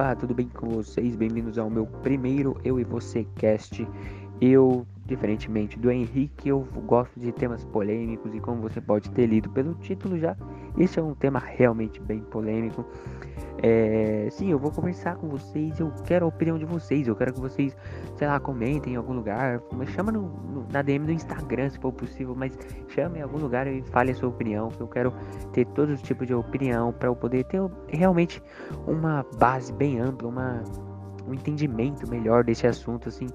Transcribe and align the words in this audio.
Opa, 0.00 0.16
tudo 0.16 0.34
bem 0.34 0.48
com 0.48 0.66
vocês? 0.70 1.14
Bem-vindos 1.14 1.58
ao 1.58 1.68
meu 1.68 1.86
primeiro 1.86 2.58
Eu 2.64 2.80
e 2.80 2.84
Você 2.84 3.26
Cast. 3.36 3.86
Eu, 4.40 4.86
diferentemente 5.04 5.78
do 5.78 5.90
Henrique, 5.90 6.48
eu 6.48 6.66
gosto 6.86 7.20
de 7.20 7.30
temas 7.30 7.64
polêmicos 7.66 8.34
e 8.34 8.40
como 8.40 8.62
você 8.62 8.80
pode 8.80 9.10
ter 9.10 9.26
lido 9.26 9.50
pelo 9.50 9.74
título 9.74 10.18
já, 10.18 10.34
esse 10.78 10.98
é 10.98 11.02
um 11.02 11.14
tema 11.14 11.38
realmente 11.38 12.00
bem 12.00 12.20
polêmico. 12.20 12.84
É, 13.62 14.28
sim, 14.30 14.50
eu 14.50 14.58
vou 14.58 14.70
conversar 14.70 15.16
com 15.16 15.28
vocês, 15.28 15.78
eu 15.78 15.92
quero 16.06 16.24
a 16.24 16.28
opinião 16.28 16.58
de 16.58 16.64
vocês, 16.64 17.06
eu 17.06 17.14
quero 17.14 17.34
que 17.34 17.40
vocês, 17.40 17.76
sei 18.16 18.26
lá, 18.26 18.40
comentem 18.40 18.94
em 18.94 18.96
algum 18.96 19.12
lugar, 19.12 19.60
chama 19.88 20.10
no, 20.10 20.22
no, 20.22 20.66
na 20.72 20.80
DM 20.80 21.04
do 21.04 21.12
Instagram 21.12 21.68
se 21.68 21.78
for 21.78 21.92
possível, 21.92 22.34
mas 22.34 22.58
chame 22.88 23.18
em 23.18 23.22
algum 23.22 23.36
lugar 23.36 23.66
e 23.66 23.82
fale 23.82 24.12
a 24.12 24.14
sua 24.14 24.30
opinião, 24.30 24.68
que 24.68 24.80
eu 24.80 24.88
quero 24.88 25.12
ter 25.52 25.66
todos 25.66 25.96
os 25.96 26.02
tipos 26.02 26.26
de 26.26 26.32
opinião 26.32 26.90
para 26.90 27.08
eu 27.08 27.16
poder 27.16 27.44
ter 27.44 27.60
realmente 27.88 28.42
uma 28.86 29.26
base 29.38 29.70
bem 29.74 30.00
ampla, 30.00 30.28
uma, 30.28 30.64
um 31.28 31.34
entendimento 31.34 32.08
melhor 32.08 32.42
desse 32.44 32.66
assunto, 32.66 33.10
assim, 33.10 33.26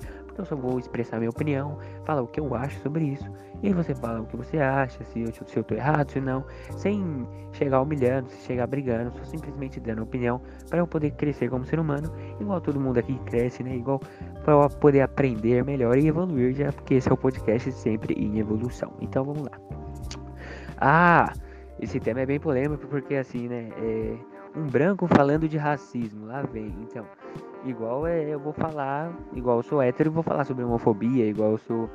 eu 0.41 0.45
só 0.45 0.55
vou 0.55 0.79
expressar 0.79 1.17
minha 1.17 1.29
opinião, 1.29 1.77
falar 2.03 2.21
o 2.21 2.27
que 2.27 2.39
eu 2.39 2.53
acho 2.55 2.79
sobre 2.81 3.05
isso, 3.05 3.29
e 3.63 3.73
você 3.73 3.95
fala 3.95 4.21
o 4.21 4.25
que 4.25 4.35
você 4.35 4.57
acha, 4.57 5.03
se 5.03 5.21
eu, 5.21 5.31
se 5.33 5.57
eu 5.57 5.63
tô 5.63 5.75
errado, 5.75 6.11
se 6.11 6.19
não, 6.19 6.43
sem 6.77 7.27
chegar 7.51 7.81
humilhando, 7.81 8.29
se 8.29 8.41
chegar 8.45 8.67
brigando, 8.67 9.11
só 9.17 9.23
simplesmente 9.23 9.79
dando 9.79 10.03
opinião 10.03 10.41
para 10.69 10.79
eu 10.79 10.87
poder 10.87 11.11
crescer 11.11 11.49
como 11.49 11.65
ser 11.65 11.79
humano, 11.79 12.11
igual 12.39 12.61
todo 12.61 12.79
mundo 12.79 12.97
aqui 12.97 13.17
cresce, 13.25 13.63
né? 13.63 13.75
Igual 13.75 13.99
para 14.43 14.53
eu 14.53 14.69
poder 14.69 15.01
aprender 15.01 15.63
melhor 15.63 15.97
e 15.97 16.07
evoluir, 16.07 16.53
já 16.53 16.71
porque 16.71 16.95
esse 16.95 17.09
é 17.09 17.13
o 17.13 17.17
podcast 17.17 17.71
sempre 17.71 18.13
em 18.13 18.39
evolução. 18.39 18.93
Então 19.01 19.23
vamos 19.23 19.43
lá. 19.43 19.57
Ah, 20.77 21.33
esse 21.79 21.99
tema 21.99 22.21
é 22.21 22.25
bem 22.25 22.39
polêmico 22.39 22.85
porque 22.87 23.15
assim, 23.15 23.47
né? 23.47 23.69
É 23.77 24.15
um 24.55 24.67
branco 24.67 25.07
falando 25.07 25.47
de 25.47 25.57
racismo, 25.57 26.25
lá 26.27 26.41
vem. 26.41 26.73
Então, 26.81 27.05
igual 27.65 28.05
é, 28.07 28.23
eu 28.29 28.39
vou 28.39 28.53
falar, 28.53 29.11
igual 29.33 29.57
eu 29.57 29.63
sou 29.63 29.81
hétero, 29.81 30.09
eu 30.09 30.13
vou 30.13 30.23
falar 30.23 30.45
sobre 30.45 30.63
homofobia, 30.63 31.25
igual 31.25 31.51
eu 31.51 31.57
sou 31.57 31.89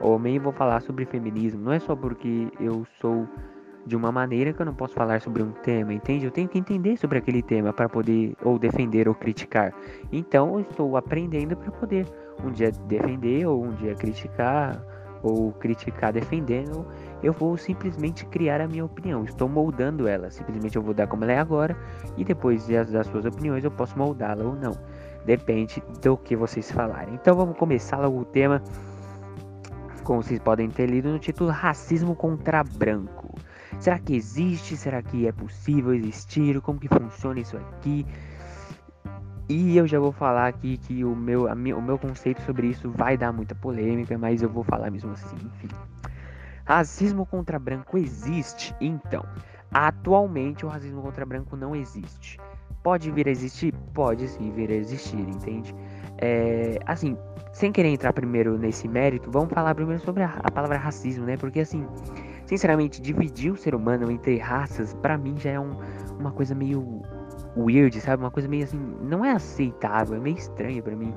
homem, 0.00 0.36
eu 0.36 0.42
vou 0.42 0.52
falar 0.52 0.80
sobre 0.80 1.04
feminismo. 1.04 1.62
Não 1.62 1.72
é 1.72 1.78
só 1.78 1.96
porque 1.96 2.48
eu 2.60 2.86
sou 3.00 3.26
de 3.86 3.96
uma 3.96 4.12
maneira 4.12 4.52
que 4.52 4.60
eu 4.60 4.66
não 4.66 4.74
posso 4.74 4.94
falar 4.94 5.20
sobre 5.20 5.42
um 5.42 5.52
tema, 5.52 5.92
entende? 5.92 6.24
Eu 6.26 6.30
tenho 6.30 6.48
que 6.48 6.58
entender 6.58 6.96
sobre 6.96 7.18
aquele 7.18 7.42
tema 7.42 7.72
para 7.72 7.88
poder 7.88 8.36
ou 8.44 8.58
defender 8.58 9.08
ou 9.08 9.14
criticar. 9.14 9.72
Então, 10.12 10.54
eu 10.54 10.60
estou 10.60 10.96
aprendendo 10.96 11.56
para 11.56 11.70
poder 11.72 12.06
um 12.44 12.50
dia 12.50 12.70
defender 12.86 13.46
ou 13.46 13.64
um 13.64 13.72
dia 13.72 13.94
criticar 13.94 14.80
ou 15.22 15.52
criticar 15.52 16.12
defendendo, 16.12 16.86
eu 17.22 17.32
vou 17.32 17.56
simplesmente 17.56 18.24
criar 18.26 18.60
a 18.60 18.68
minha 18.68 18.84
opinião. 18.84 19.24
Estou 19.24 19.48
moldando 19.48 20.08
ela. 20.08 20.30
Simplesmente 20.30 20.76
eu 20.76 20.82
vou 20.82 20.94
dar 20.94 21.06
como 21.06 21.24
ela 21.24 21.32
é 21.32 21.38
agora 21.38 21.76
e 22.16 22.24
depois 22.24 22.66
das 22.66 23.06
suas 23.06 23.24
opiniões 23.24 23.64
eu 23.64 23.70
posso 23.70 23.98
moldá-la 23.98 24.44
ou 24.44 24.54
não. 24.54 24.72
Depende 25.24 25.82
do 26.02 26.16
que 26.16 26.34
vocês 26.34 26.70
falarem. 26.70 27.14
Então 27.14 27.36
vamos 27.36 27.56
começar 27.56 27.98
logo 27.98 28.20
o 28.20 28.24
tema. 28.24 28.62
Como 30.02 30.22
vocês 30.22 30.40
podem 30.40 30.68
ter 30.70 30.88
lido 30.88 31.10
no 31.10 31.18
título 31.18 31.50
Racismo 31.50 32.16
contra 32.16 32.64
Branco. 32.64 33.34
Será 33.78 33.98
que 33.98 34.14
existe? 34.14 34.76
Será 34.76 35.02
que 35.02 35.26
é 35.26 35.32
possível 35.32 35.94
existir? 35.94 36.60
Como 36.60 36.80
que 36.80 36.88
funciona 36.88 37.40
isso 37.40 37.56
aqui? 37.56 38.06
E 39.50 39.76
eu 39.76 39.84
já 39.84 39.98
vou 39.98 40.12
falar 40.12 40.46
aqui 40.46 40.76
que 40.76 41.04
o 41.04 41.16
meu, 41.16 41.48
a, 41.48 41.54
o 41.54 41.82
meu 41.82 41.98
conceito 41.98 42.40
sobre 42.42 42.68
isso 42.68 42.88
vai 42.88 43.16
dar 43.16 43.32
muita 43.32 43.52
polêmica, 43.52 44.16
mas 44.16 44.42
eu 44.42 44.48
vou 44.48 44.62
falar 44.62 44.92
mesmo 44.92 45.10
assim, 45.10 45.34
enfim. 45.44 45.66
Racismo 46.64 47.26
contra 47.26 47.58
branco 47.58 47.98
existe? 47.98 48.72
Então, 48.80 49.24
atualmente 49.72 50.64
o 50.64 50.68
racismo 50.68 51.02
contra 51.02 51.26
branco 51.26 51.56
não 51.56 51.74
existe. 51.74 52.38
Pode 52.80 53.10
vir 53.10 53.26
a 53.26 53.32
existir? 53.32 53.74
Pode 53.92 54.28
sim 54.28 54.52
vir 54.52 54.70
a 54.70 54.74
existir, 54.76 55.18
entende? 55.18 55.74
É, 56.18 56.78
assim, 56.86 57.18
sem 57.52 57.72
querer 57.72 57.88
entrar 57.88 58.12
primeiro 58.12 58.56
nesse 58.56 58.86
mérito, 58.86 59.32
vamos 59.32 59.52
falar 59.52 59.74
primeiro 59.74 60.00
sobre 60.00 60.22
a, 60.22 60.32
a 60.44 60.50
palavra 60.52 60.78
racismo, 60.78 61.26
né? 61.26 61.36
Porque 61.36 61.58
assim, 61.58 61.84
sinceramente, 62.46 63.02
dividir 63.02 63.50
o 63.50 63.56
ser 63.56 63.74
humano 63.74 64.12
entre 64.12 64.38
raças, 64.38 64.94
para 64.94 65.18
mim 65.18 65.36
já 65.36 65.50
é 65.50 65.58
um, 65.58 65.76
uma 66.20 66.30
coisa 66.30 66.54
meio 66.54 67.02
weird, 67.56 68.00
sabe? 68.00 68.22
Uma 68.22 68.30
coisa 68.30 68.48
meio 68.48 68.64
assim, 68.64 68.78
não 69.02 69.24
é 69.24 69.32
aceitável, 69.32 70.16
é 70.16 70.20
meio 70.20 70.36
estranho 70.36 70.82
para 70.82 70.94
mim. 70.94 71.14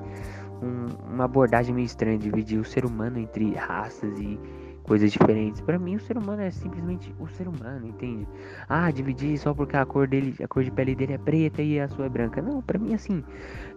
Um, 0.62 0.86
uma 1.12 1.24
abordagem 1.24 1.74
meio 1.74 1.86
estranha, 1.86 2.18
dividir 2.18 2.58
o 2.58 2.64
ser 2.64 2.84
humano 2.84 3.18
entre 3.18 3.54
raças 3.54 4.18
e 4.18 4.38
coisas 4.84 5.10
diferentes. 5.10 5.60
Para 5.60 5.78
mim, 5.78 5.96
o 5.96 6.00
ser 6.00 6.16
humano 6.16 6.42
é 6.42 6.50
simplesmente 6.50 7.12
o 7.18 7.26
ser 7.26 7.48
humano, 7.48 7.86
entende? 7.86 8.28
Ah, 8.68 8.90
dividir 8.90 9.36
só 9.38 9.52
porque 9.52 9.76
a 9.76 9.84
cor 9.84 10.06
dele, 10.06 10.34
a 10.42 10.46
cor 10.46 10.62
de 10.62 10.70
pele 10.70 10.94
dele 10.94 11.14
é 11.14 11.18
preta 11.18 11.62
e 11.62 11.80
a 11.80 11.88
sua 11.88 12.06
é 12.06 12.08
branca. 12.08 12.40
Não, 12.40 12.62
para 12.62 12.78
mim 12.78 12.94
assim, 12.94 13.24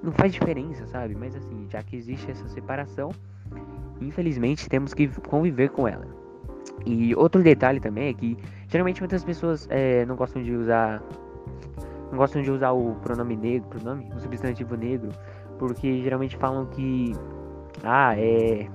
não 0.04 0.12
faz 0.12 0.34
diferença, 0.34 0.86
sabe? 0.88 1.16
Mas 1.16 1.36
assim, 1.36 1.66
já 1.70 1.82
que 1.82 1.96
existe 1.96 2.30
essa 2.30 2.48
separação, 2.50 3.10
infelizmente 4.00 4.70
temos 4.70 4.94
que 4.94 5.08
conviver 5.08 5.70
com 5.70 5.88
ela. 5.88 6.06
E 6.86 7.16
outro 7.16 7.42
detalhe 7.42 7.80
também 7.80 8.10
é 8.10 8.14
que 8.14 8.38
geralmente 8.68 9.02
muitas 9.02 9.24
pessoas 9.24 9.68
é, 9.72 10.06
não 10.06 10.16
gostam 10.16 10.44
de 10.44 10.54
usar 10.54 11.02
não 12.12 12.18
gostam 12.18 12.42
de 12.42 12.52
usar 12.52 12.72
o 12.72 12.96
pronome 12.96 13.36
negro, 13.36 13.68
pronome, 13.70 14.10
o 14.16 14.20
substantivo 14.20 14.76
negro, 14.76 15.10
porque 15.58 16.02
geralmente 16.02 16.38
falam 16.38 16.66
que 16.68 17.14
ah, 17.84 18.18
é 18.18 18.68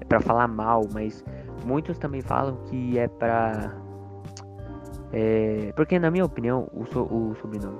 é 0.00 0.04
para 0.08 0.20
falar 0.20 0.48
mal, 0.48 0.82
mas 0.92 1.24
muitos 1.64 1.98
também 1.98 2.20
falam 2.20 2.56
que 2.64 2.98
é 2.98 3.08
para 3.08 3.74
é, 5.12 5.72
porque 5.74 5.98
na 5.98 6.10
minha 6.10 6.24
opinião, 6.24 6.68
o, 6.72 6.84
so, 6.86 7.02
o 7.02 7.34
sobrenome, 7.36 7.78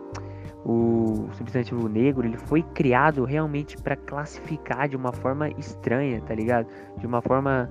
o 0.64 1.28
substantivo 1.32 1.88
negro, 1.88 2.26
ele 2.26 2.38
foi 2.38 2.62
criado 2.62 3.24
realmente 3.24 3.76
para 3.76 3.96
classificar 3.96 4.88
de 4.88 4.96
uma 4.96 5.12
forma 5.12 5.48
estranha, 5.50 6.20
tá 6.22 6.34
ligado? 6.34 6.66
De 6.98 7.06
uma 7.06 7.20
forma 7.20 7.68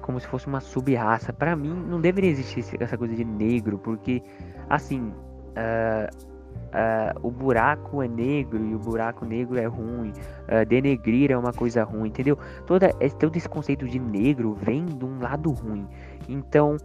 como 0.00 0.20
se 0.20 0.26
fosse 0.26 0.46
uma 0.46 0.60
sub-raça. 0.60 1.32
Para 1.32 1.56
mim, 1.56 1.74
não 1.88 2.00
deveria 2.00 2.30
existir 2.30 2.64
essa 2.80 2.96
coisa 2.96 3.14
de 3.14 3.24
negro, 3.24 3.78
porque 3.78 4.22
assim, 4.68 5.12
Uh, 5.54 6.34
uh, 6.74 7.26
o 7.26 7.30
buraco 7.30 8.02
é 8.02 8.08
negro 8.08 8.64
e 8.64 8.74
o 8.74 8.78
buraco 8.78 9.24
negro 9.24 9.58
é 9.58 9.66
ruim, 9.66 10.12
uh, 10.48 10.66
denegrir 10.66 11.30
é 11.30 11.38
uma 11.38 11.52
coisa 11.52 11.84
ruim, 11.84 12.08
entendeu? 12.08 12.38
Toda, 12.66 12.90
todo 13.18 13.36
esse 13.36 13.48
conceito 13.48 13.86
de 13.86 13.98
negro 13.98 14.54
vem 14.54 14.84
de 14.84 15.04
um 15.04 15.20
lado 15.20 15.50
ruim. 15.50 15.86
Então 16.28 16.76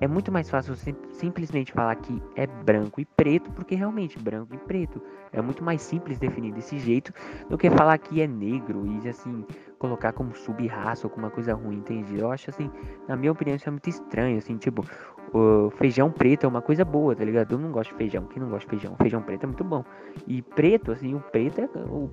é 0.00 0.06
muito 0.06 0.30
mais 0.30 0.50
fácil 0.50 0.76
você 0.76 0.94
simplesmente 1.12 1.72
falar 1.72 1.94
que 1.96 2.22
é 2.34 2.46
branco 2.46 3.00
e 3.00 3.04
preto, 3.04 3.50
porque 3.52 3.74
realmente 3.74 4.18
branco 4.18 4.54
e 4.54 4.58
preto 4.58 5.00
é 5.32 5.40
muito 5.40 5.64
mais 5.64 5.80
simples 5.82 6.18
definir 6.18 6.52
desse 6.52 6.78
jeito 6.78 7.12
do 7.48 7.56
que 7.56 7.70
falar 7.70 7.96
que 7.98 8.20
é 8.20 8.26
negro 8.26 8.86
e 8.86 9.08
assim 9.08 9.44
colocar 9.78 10.12
como 10.12 10.34
sub-raça 10.34 11.06
ou 11.06 11.10
como 11.10 11.26
uma 11.26 11.30
coisa 11.30 11.54
ruim, 11.54 11.76
entende? 11.76 12.18
Eu 12.18 12.30
acho 12.30 12.50
assim, 12.50 12.70
na 13.08 13.16
minha 13.16 13.32
opinião, 13.32 13.56
isso 13.56 13.68
é 13.68 13.72
muito 13.72 13.88
estranho, 13.88 14.38
assim, 14.38 14.56
tipo, 14.56 14.84
o 15.32 15.70
feijão 15.70 16.10
preto 16.10 16.44
é 16.44 16.48
uma 16.48 16.62
coisa 16.62 16.84
boa, 16.84 17.14
tá 17.14 17.24
ligado? 17.24 17.52
Eu 17.52 17.58
não 17.58 17.70
gosto 17.70 17.90
de 17.90 17.96
feijão. 17.96 18.24
Quem 18.24 18.42
não 18.42 18.48
gosta 18.48 18.64
de 18.64 18.70
feijão? 18.70 18.96
Feijão 18.96 19.22
preto 19.22 19.44
é 19.44 19.46
muito 19.46 19.64
bom. 19.64 19.84
E 20.26 20.40
preto, 20.40 20.92
assim, 20.92 21.14
o 21.14 21.20
preto 21.20 21.60
é, 21.60 21.68
o, 21.88 22.10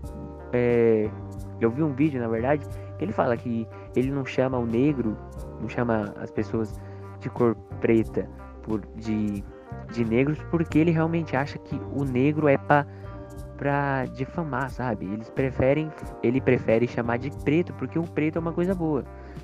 é. 0.51 1.09
Eu 1.61 1.71
vi 1.71 1.83
um 1.83 1.93
vídeo, 1.93 2.19
na 2.19 2.27
verdade, 2.27 2.65
que 2.97 3.05
ele 3.05 3.13
fala 3.13 3.37
que 3.37 3.67
ele 3.95 4.11
não 4.11 4.25
chama 4.25 4.57
o 4.57 4.65
negro, 4.65 5.17
não 5.61 5.69
chama 5.69 6.13
as 6.17 6.31
pessoas 6.31 6.79
de 7.23 7.29
cor 7.29 7.55
preta 7.81 8.29
por, 8.61 8.81
de, 8.95 9.43
de 9.91 10.05
negros, 10.05 10.37
porque 10.51 10.77
ele 10.77 10.91
realmente 10.91 11.35
acha 11.35 11.57
que 11.57 11.79
o 11.95 12.03
negro 12.03 12.47
é 12.47 12.57
pra, 12.57 12.85
pra 13.57 14.05
difamar, 14.05 14.69
sabe? 14.69 15.05
Eles 15.05 15.29
preferem. 15.29 15.91
Ele 16.21 16.39
prefere 16.39 16.87
chamar 16.87 17.17
de 17.17 17.31
preto, 17.43 17.73
porque 17.73 17.97
o 17.97 18.03
preto 18.03 18.37
é 18.37 18.39
uma 18.39 18.53
coisa 18.53 18.75
boa 18.75 19.03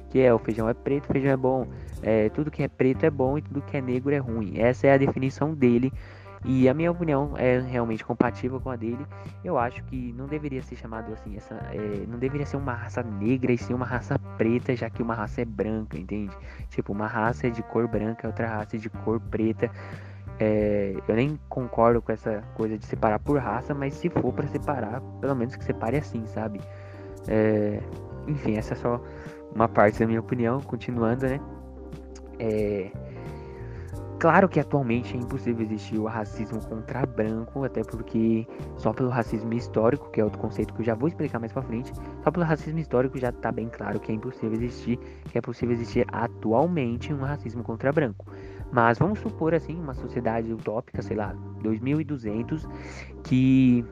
que 0.09 0.19
é 0.19 0.33
o 0.33 0.39
feijão 0.39 0.67
é 0.67 0.73
preto, 0.73 1.05
o 1.05 1.13
feijão 1.13 1.31
é 1.31 1.37
bom, 1.37 1.67
é, 2.01 2.29
tudo 2.29 2.51
que 2.51 2.63
é 2.63 2.67
preto 2.67 3.05
é 3.05 3.09
bom 3.09 3.37
e 3.37 3.41
tudo 3.41 3.61
que 3.61 3.77
é 3.77 3.81
negro 3.81 4.13
é 4.13 4.17
ruim. 4.17 4.53
Essa 4.57 4.87
é 4.87 4.93
a 4.93 4.97
definição 4.97 5.53
dele 5.53 5.93
e 6.45 6.69
a 6.69 6.73
minha 6.73 6.91
opinião 6.91 7.33
é 7.37 7.59
realmente 7.59 8.03
compatível 8.03 8.59
com 8.59 8.69
a 8.69 8.75
dele. 8.75 9.05
Eu 9.43 9.57
acho 9.57 9.83
que 9.83 10.13
não 10.13 10.25
deveria 10.25 10.61
ser 10.63 10.75
chamado 10.75 11.11
assim, 11.13 11.35
essa, 11.35 11.55
é, 11.71 12.05
não 12.07 12.17
deveria 12.17 12.45
ser 12.45 12.57
uma 12.57 12.73
raça 12.73 13.03
negra 13.03 13.51
e 13.51 13.57
sim 13.57 13.73
uma 13.73 13.85
raça 13.85 14.17
preta, 14.37 14.75
já 14.75 14.89
que 14.89 15.01
uma 15.01 15.13
raça 15.13 15.41
é 15.41 15.45
branca, 15.45 15.97
entende? 15.97 16.35
Tipo, 16.69 16.93
uma 16.93 17.07
raça 17.07 17.47
é 17.47 17.49
de 17.49 17.61
cor 17.63 17.87
branca, 17.87 18.27
outra 18.27 18.47
raça 18.47 18.77
é 18.77 18.79
de 18.79 18.89
cor 18.89 19.19
preta. 19.19 19.69
É, 20.39 20.95
eu 21.05 21.15
nem 21.15 21.37
concordo 21.49 22.01
com 22.01 22.13
essa 22.13 22.41
coisa 22.55 22.77
de 22.77 22.85
separar 22.85 23.19
por 23.19 23.37
raça, 23.37 23.73
mas 23.73 23.93
se 23.95 24.09
for 24.09 24.31
para 24.31 24.47
separar, 24.47 25.01
pelo 25.19 25.35
menos 25.35 25.55
que 25.55 25.63
separe 25.65 25.97
assim, 25.97 26.25
sabe? 26.27 26.61
É, 27.27 27.81
enfim, 28.25 28.55
essa 28.55 28.73
é 28.73 28.77
só 28.77 29.01
uma 29.53 29.67
parte 29.67 29.99
da 29.99 30.07
minha 30.07 30.19
opinião, 30.19 30.61
continuando, 30.61 31.27
né? 31.27 31.41
É... 32.39 32.89
Claro 34.19 34.49
que 34.49 34.59
atualmente 34.59 35.15
é 35.15 35.17
impossível 35.17 35.65
existir 35.65 35.97
o 35.97 36.05
racismo 36.05 36.59
contra 36.65 37.05
branco, 37.05 37.63
até 37.63 37.81
porque 37.85 38.45
só 38.75 38.91
pelo 38.91 39.07
racismo 39.07 39.53
histórico, 39.53 40.11
que 40.11 40.19
é 40.19 40.23
outro 40.25 40.37
conceito 40.37 40.73
que 40.73 40.81
eu 40.81 40.85
já 40.85 40.93
vou 40.93 41.07
explicar 41.07 41.39
mais 41.39 41.53
pra 41.53 41.61
frente, 41.61 41.93
só 42.21 42.29
pelo 42.29 42.45
racismo 42.45 42.79
histórico 42.79 43.17
já 43.17 43.31
tá 43.31 43.49
bem 43.49 43.69
claro 43.69 43.97
que 43.97 44.11
é 44.11 44.15
impossível 44.15 44.51
existir, 44.51 44.99
que 45.31 45.37
é 45.37 45.41
possível 45.41 45.73
existir 45.73 46.05
atualmente 46.11 47.13
um 47.13 47.21
racismo 47.21 47.63
contra 47.63 47.93
branco. 47.93 48.25
Mas 48.73 48.99
vamos 48.99 49.19
supor 49.19 49.53
assim 49.53 49.79
uma 49.79 49.93
sociedade 49.93 50.51
utópica, 50.51 51.01
sei 51.01 51.15
lá, 51.15 51.33
2200, 51.63 52.67
que 53.23 53.85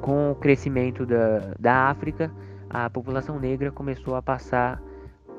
com 0.00 0.30
o 0.30 0.36
crescimento 0.36 1.04
da, 1.04 1.54
da 1.58 1.74
África, 1.88 2.30
a 2.70 2.88
população 2.88 3.40
negra 3.40 3.72
começou 3.72 4.14
a 4.14 4.22
passar 4.22 4.80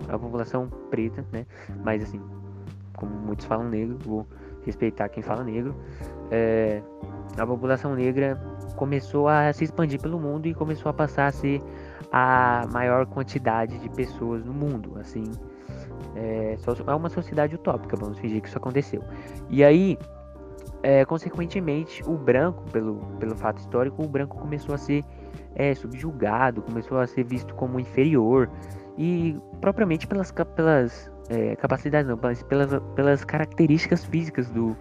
a 0.10 0.20
população 0.20 0.70
preta, 0.90 1.26
né? 1.32 1.46
Mas 1.84 2.04
assim, 2.04 2.22
como 2.98 3.16
muitos 3.16 3.46
falam 3.46 3.70
negro, 3.70 3.98
vou 4.04 4.28
respeitar 4.66 5.08
quem 5.08 5.24
fala 5.24 5.44
negro. 5.44 5.74
É, 6.30 6.82
a 7.38 7.48
população 7.48 7.96
negra 7.96 8.36
começou 8.76 9.30
a 9.30 9.54
se 9.54 9.64
expandir 9.64 10.02
pelo 10.02 10.20
mundo 10.20 10.48
e 10.48 10.54
começou 10.54 10.90
a 10.90 10.94
passar 10.94 11.28
a 11.28 11.32
ser 11.32 11.62
a 12.12 12.68
maior 12.72 13.06
quantidade 13.06 13.78
de 13.80 13.90
pessoas 13.90 14.44
no 14.44 14.54
mundo, 14.54 14.98
assim. 15.00 15.32
É, 16.16 16.58
é 16.88 16.96
uma 16.96 17.10
sociedade 17.10 17.56
utópica, 17.56 17.96
vamos 17.96 18.20
fingir 18.20 18.42
que 18.42 18.48
isso 18.50 18.58
aconteceu. 18.58 19.04
E 19.50 19.64
aí, 19.64 19.98
é, 20.84 21.06
consequentemente, 21.06 22.04
o 22.06 22.18
branco, 22.18 22.64
pelo, 22.72 22.96
pelo 23.20 23.36
fato 23.36 23.60
histórico, 23.60 24.04
o 24.04 24.08
branco 24.08 24.38
começou 24.38 24.74
a 24.76 24.78
ser 24.78 25.04
é, 25.56 25.74
subjugado, 25.76 26.62
começou 26.62 27.00
a 27.00 27.08
ser 27.08 27.24
visto 27.24 27.54
como 27.56 27.80
inferior 27.80 28.50
e 28.98 29.38
propriamente 29.62 30.08
pelas, 30.08 30.32
pelas 30.32 31.12
é, 31.30 31.56
capacidades, 31.56 32.10
não, 32.10 32.20
mas 32.22 32.42
pelas, 32.44 32.72
pelas 32.96 33.24
características 33.24 34.06
físicas 34.06 34.50
do, 34.50 34.76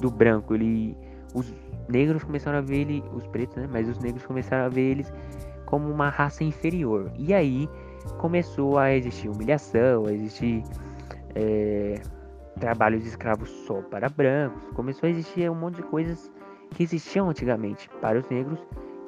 do 0.00 0.10
branco. 0.10 0.54
Ele, 0.54 0.96
os 1.34 1.52
negros 1.88 2.22
começaram 2.24 2.58
a 2.58 2.60
ver 2.60 2.80
ele, 2.80 3.04
os 3.12 3.26
pretos, 3.28 3.56
né? 3.56 3.68
Mas 3.70 3.88
os 3.88 3.98
negros 3.98 4.24
começaram 4.24 4.66
a 4.66 4.68
ver 4.68 4.90
eles 4.90 5.12
como 5.66 5.90
uma 5.90 6.08
raça 6.08 6.44
inferior. 6.44 7.10
E 7.16 7.34
aí 7.34 7.68
começou 8.18 8.78
a 8.78 8.94
existir 8.94 9.28
humilhação, 9.28 10.06
a 10.06 10.12
existir 10.12 10.62
é, 11.34 12.00
trabalho 12.58 12.98
de 12.98 13.08
escravos 13.08 13.50
só 13.66 13.82
para 13.82 14.08
brancos. 14.08 14.62
Começou 14.74 15.06
a 15.06 15.10
existir 15.10 15.50
um 15.50 15.54
monte 15.54 15.76
de 15.76 15.82
coisas 15.82 16.30
que 16.70 16.82
existiam 16.82 17.28
antigamente 17.30 17.88
para 18.00 18.18
os 18.18 18.28
negros 18.28 18.58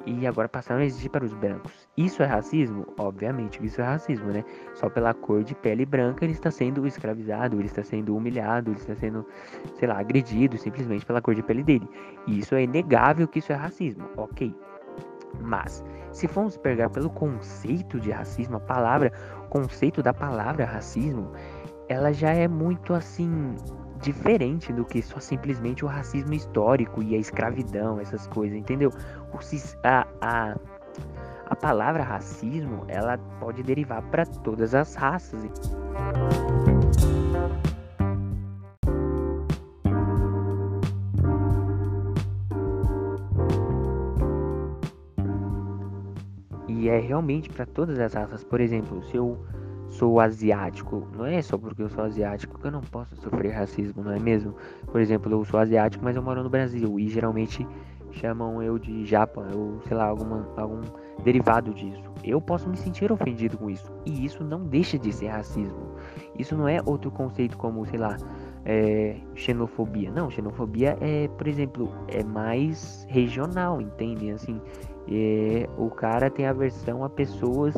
e 0.05 0.25
agora 0.25 0.47
passaram 0.49 0.81
a 0.81 0.85
existir 0.85 1.09
para 1.09 1.23
os 1.23 1.33
brancos. 1.33 1.87
Isso 1.95 2.23
é 2.23 2.25
racismo? 2.25 2.85
Obviamente, 2.97 3.63
isso 3.65 3.81
é 3.81 3.83
racismo, 3.83 4.31
né? 4.31 4.43
Só 4.73 4.89
pela 4.89 5.13
cor 5.13 5.43
de 5.43 5.55
pele 5.55 5.85
branca 5.85 6.25
ele 6.25 6.33
está 6.33 6.49
sendo 6.49 6.85
escravizado, 6.87 7.57
ele 7.57 7.67
está 7.67 7.83
sendo 7.83 8.15
humilhado, 8.15 8.71
ele 8.71 8.79
está 8.79 8.95
sendo, 8.95 9.25
sei 9.77 9.87
lá, 9.87 9.99
agredido 9.99 10.57
simplesmente 10.57 11.05
pela 11.05 11.21
cor 11.21 11.35
de 11.35 11.43
pele 11.43 11.63
dele. 11.63 11.87
E 12.27 12.39
isso 12.39 12.55
é 12.55 12.63
inegável 12.63 13.27
que 13.27 13.39
isso 13.39 13.51
é 13.51 13.55
racismo, 13.55 14.05
ok. 14.17 14.53
Mas, 15.39 15.83
se 16.11 16.27
formos 16.27 16.57
pegar 16.57 16.89
pelo 16.89 17.09
conceito 17.09 17.99
de 17.99 18.11
racismo, 18.11 18.57
a 18.57 18.59
palavra, 18.59 19.11
o 19.45 19.47
conceito 19.47 20.03
da 20.03 20.13
palavra 20.13 20.65
racismo, 20.65 21.31
ela 21.87 22.11
já 22.11 22.31
é 22.31 22.47
muito 22.47 22.93
assim 22.93 23.55
diferente 24.01 24.73
do 24.73 24.83
que 24.83 25.01
só 25.01 25.19
simplesmente 25.19 25.85
o 25.85 25.87
racismo 25.87 26.33
histórico 26.33 27.03
e 27.03 27.15
a 27.15 27.17
escravidão, 27.17 27.99
essas 27.99 28.27
coisas, 28.27 28.57
entendeu? 28.57 28.91
A, 29.83 30.07
a, 30.21 30.55
a 31.47 31.55
palavra 31.55 32.03
racismo, 32.03 32.85
ela 32.87 33.17
pode 33.39 33.63
derivar 33.63 34.01
para 34.03 34.25
todas 34.25 34.75
as 34.75 34.95
raças. 34.95 35.41
E 46.67 46.89
é 46.89 46.99
realmente 46.99 47.49
para 47.49 47.65
todas 47.65 47.99
as 47.99 48.13
raças. 48.13 48.43
Por 48.43 48.59
exemplo, 48.59 49.03
se 49.03 49.17
eu 49.17 49.37
sou 49.91 50.19
asiático, 50.19 51.07
não 51.15 51.25
é 51.25 51.41
só 51.41 51.57
porque 51.57 51.81
eu 51.81 51.89
sou 51.89 52.03
asiático 52.03 52.57
que 52.57 52.65
eu 52.65 52.71
não 52.71 52.81
posso 52.81 53.15
sofrer 53.17 53.51
racismo, 53.51 54.03
não 54.03 54.11
é 54.11 54.19
mesmo? 54.19 54.55
Por 54.85 55.01
exemplo, 55.01 55.31
eu 55.31 55.45
sou 55.45 55.59
asiático, 55.59 56.03
mas 56.03 56.15
eu 56.15 56.23
moro 56.23 56.41
no 56.41 56.49
Brasil 56.49 56.99
e 56.99 57.09
geralmente 57.09 57.67
chamam 58.11 58.61
eu 58.61 58.77
de 58.77 59.05
japa, 59.05 59.45
ou 59.55 59.81
sei 59.87 59.95
lá, 59.95 60.05
alguma, 60.05 60.47
algum 60.57 60.81
derivado 61.23 61.73
disso. 61.73 62.03
Eu 62.23 62.41
posso 62.41 62.69
me 62.69 62.77
sentir 62.77 63.11
ofendido 63.11 63.57
com 63.57 63.69
isso. 63.69 63.91
E 64.05 64.25
isso 64.25 64.43
não 64.43 64.63
deixa 64.63 64.97
de 64.97 65.11
ser 65.11 65.27
racismo. 65.27 65.95
Isso 66.37 66.55
não 66.55 66.67
é 66.67 66.79
outro 66.85 67.11
conceito 67.11 67.57
como, 67.57 67.85
sei 67.85 67.99
lá, 67.99 68.17
é, 68.65 69.17
xenofobia. 69.35 70.11
Não, 70.11 70.29
xenofobia 70.29 70.97
é, 71.01 71.27
por 71.27 71.47
exemplo, 71.47 71.91
é 72.07 72.23
mais 72.23 73.05
regional, 73.09 73.81
entende? 73.81 74.31
Assim, 74.31 74.61
é, 75.07 75.67
o 75.77 75.89
cara 75.89 76.29
tem 76.29 76.45
aversão 76.45 77.03
a 77.03 77.09
pessoas 77.09 77.75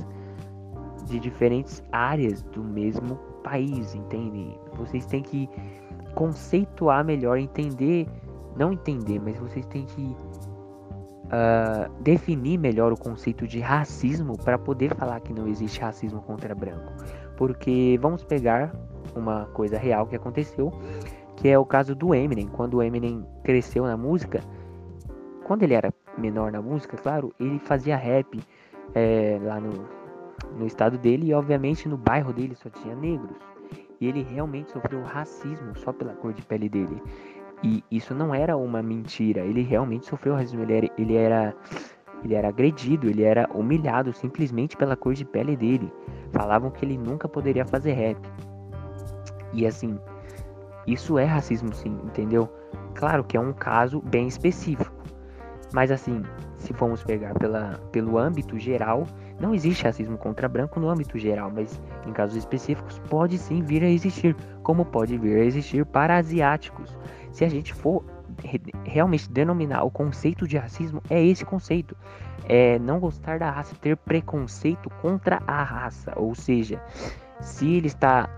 de 1.05 1.19
diferentes 1.19 1.83
áreas 1.91 2.41
do 2.43 2.63
mesmo 2.63 3.15
país, 3.43 3.93
entende? 3.93 4.57
Vocês 4.75 5.05
têm 5.05 5.21
que 5.21 5.49
conceituar 6.15 7.03
melhor, 7.03 7.37
entender, 7.37 8.07
não 8.55 8.71
entender, 8.71 9.19
mas 9.19 9.37
vocês 9.37 9.65
têm 9.67 9.85
que 9.85 10.15
uh, 11.33 11.91
definir 12.01 12.57
melhor 12.59 12.93
o 12.93 12.97
conceito 12.97 13.47
de 13.47 13.59
racismo 13.59 14.37
para 14.37 14.57
poder 14.57 14.95
falar 14.95 15.19
que 15.21 15.33
não 15.33 15.47
existe 15.47 15.81
racismo 15.81 16.21
contra 16.21 16.53
branco. 16.53 16.93
Porque 17.35 17.97
vamos 17.99 18.23
pegar 18.23 18.73
uma 19.15 19.45
coisa 19.47 19.77
real 19.77 20.05
que 20.05 20.15
aconteceu, 20.15 20.71
que 21.35 21.49
é 21.49 21.57
o 21.57 21.65
caso 21.65 21.95
do 21.95 22.13
Eminem. 22.13 22.47
Quando 22.47 22.75
o 22.75 22.83
Eminem 22.83 23.25
cresceu 23.43 23.85
na 23.85 23.97
música, 23.97 24.41
quando 25.43 25.63
ele 25.63 25.73
era 25.73 25.91
menor 26.17 26.51
na 26.51 26.61
música, 26.61 26.95
claro, 26.95 27.33
ele 27.39 27.59
fazia 27.59 27.97
rap 27.97 28.39
é, 28.93 29.39
lá 29.41 29.59
no, 29.59 29.85
no 30.57 30.65
estado 30.65 30.97
dele 30.97 31.27
e 31.27 31.33
obviamente 31.33 31.89
no 31.89 31.97
bairro 31.97 32.31
dele 32.31 32.55
só 32.55 32.69
tinha 32.69 32.95
negros. 32.95 33.37
E 33.99 34.07
ele 34.07 34.23
realmente 34.23 34.71
sofreu 34.71 35.01
racismo 35.03 35.75
só 35.77 35.93
pela 35.93 36.13
cor 36.13 36.33
de 36.33 36.41
pele 36.41 36.67
dele. 36.67 37.01
E 37.63 37.83
isso 37.89 38.13
não 38.13 38.35
era 38.35 38.57
uma 38.57 38.83
mentira, 38.83 39.41
ele 39.41 39.61
realmente 39.61 40.05
sofreu 40.05 40.35
racismo, 40.35 40.61
ele 40.63 40.73
era, 40.73 40.89
ele 40.97 41.15
era 41.15 41.55
ele 42.23 42.35
era 42.35 42.47
agredido, 42.47 43.09
ele 43.09 43.23
era 43.23 43.49
humilhado 43.53 44.13
simplesmente 44.13 44.77
pela 44.77 44.95
cor 44.95 45.13
de 45.13 45.25
pele 45.25 45.57
dele. 45.57 45.91
Falavam 46.31 46.71
que 46.71 46.85
ele 46.85 46.97
nunca 46.97 47.27
poderia 47.27 47.65
fazer 47.65 47.93
rap. 47.93 48.17
E 49.53 49.67
assim, 49.67 49.99
isso 50.87 51.17
é 51.19 51.25
racismo 51.25 51.73
sim, 51.73 51.97
entendeu? 52.03 52.49
Claro 52.95 53.23
que 53.23 53.35
é 53.35 53.39
um 53.39 53.53
caso 53.53 54.01
bem 54.01 54.27
específico. 54.27 54.93
Mas 55.73 55.91
assim, 55.91 56.23
se 56.63 56.73
formos 56.73 57.03
pegar 57.03 57.33
pela, 57.35 57.79
pelo 57.91 58.17
âmbito 58.17 58.57
geral, 58.57 59.05
não 59.39 59.53
existe 59.53 59.83
racismo 59.83 60.17
contra 60.17 60.47
branco 60.47 60.79
no 60.79 60.89
âmbito 60.89 61.17
geral, 61.17 61.51
mas 61.53 61.81
em 62.07 62.13
casos 62.13 62.37
específicos 62.37 62.99
pode 63.09 63.37
sim 63.37 63.61
vir 63.61 63.83
a 63.83 63.89
existir, 63.89 64.35
como 64.63 64.85
pode 64.85 65.17
vir 65.17 65.37
a 65.37 65.45
existir 65.45 65.85
para 65.85 66.17
asiáticos. 66.17 66.97
Se 67.31 67.43
a 67.43 67.49
gente 67.49 67.73
for 67.73 68.03
realmente 68.85 69.29
denominar 69.29 69.83
o 69.83 69.91
conceito 69.91 70.47
de 70.47 70.57
racismo, 70.57 71.01
é 71.09 71.23
esse 71.23 71.45
conceito. 71.45 71.95
É 72.45 72.79
não 72.79 72.99
gostar 72.99 73.39
da 73.39 73.49
raça, 73.49 73.75
ter 73.75 73.95
preconceito 73.97 74.89
contra 75.01 75.41
a 75.45 75.63
raça. 75.63 76.13
Ou 76.15 76.33
seja, 76.33 76.81
se 77.41 77.75
ele 77.75 77.87
está 77.87 78.29